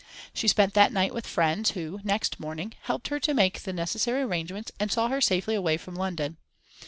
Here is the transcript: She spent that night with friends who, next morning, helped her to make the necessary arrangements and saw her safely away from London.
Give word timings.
She 0.33 0.47
spent 0.47 0.73
that 0.73 0.91
night 0.91 1.13
with 1.13 1.27
friends 1.27 1.69
who, 1.69 2.01
next 2.03 2.39
morning, 2.39 2.73
helped 2.85 3.09
her 3.09 3.19
to 3.19 3.33
make 3.35 3.59
the 3.61 3.71
necessary 3.71 4.23
arrangements 4.23 4.71
and 4.79 4.91
saw 4.91 5.09
her 5.09 5.21
safely 5.21 5.53
away 5.53 5.77
from 5.77 5.93
London. 5.93 6.37